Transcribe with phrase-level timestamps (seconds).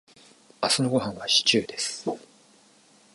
[0.63, 2.09] 明日のごはんはシチューです。